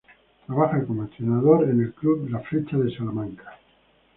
[0.47, 3.53] Trabaja como entrenador en El club La Flecha de Salamanca.